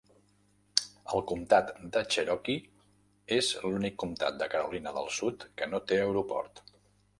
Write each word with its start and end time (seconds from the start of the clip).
El 1.17 1.21
comtat 1.31 1.69
de 1.97 2.03
Cherokee 2.15 3.37
és 3.37 3.51
l'únic 3.67 4.01
comtat 4.07 4.41
de 4.43 4.49
Carolina 4.57 4.97
del 4.99 5.15
Sud 5.21 5.49
que 5.61 5.71
no 5.75 5.85
té 5.93 6.03
aeroport. 6.09 6.67